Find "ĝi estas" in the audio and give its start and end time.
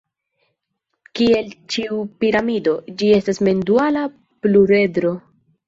3.03-3.43